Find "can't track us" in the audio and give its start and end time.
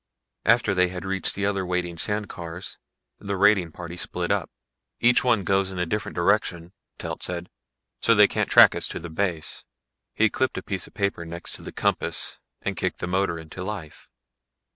8.27-8.87